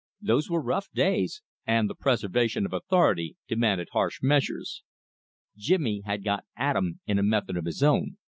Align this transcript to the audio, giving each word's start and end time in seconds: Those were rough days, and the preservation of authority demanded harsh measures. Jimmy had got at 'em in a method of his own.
Those 0.19 0.49
were 0.49 0.63
rough 0.63 0.89
days, 0.93 1.43
and 1.67 1.87
the 1.87 1.93
preservation 1.93 2.65
of 2.65 2.73
authority 2.73 3.35
demanded 3.47 3.89
harsh 3.91 4.17
measures. 4.23 4.81
Jimmy 5.55 6.01
had 6.03 6.23
got 6.23 6.45
at 6.57 6.75
'em 6.75 7.01
in 7.05 7.19
a 7.19 7.21
method 7.21 7.55
of 7.55 7.65
his 7.65 7.83
own. 7.83 8.17